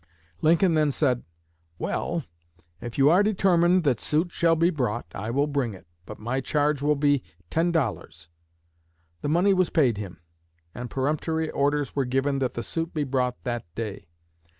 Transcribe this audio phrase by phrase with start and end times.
[0.41, 1.21] Lincoln then said,
[1.77, 2.23] 'Well,
[2.81, 6.41] if you are determined that suit shall be brought, I will bring it; but my
[6.41, 8.27] charge will be ten dollars.'
[9.21, 10.19] The money was paid him,
[10.73, 14.07] and peremptory orders were given that the suit be brought that day.